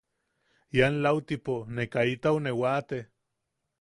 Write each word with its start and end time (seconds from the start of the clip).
Ian 0.77 0.95
lautipo 1.03 1.55
ne 1.75 1.83
kaitau 1.93 2.37
ne 2.43 2.51
waate. 2.61 2.99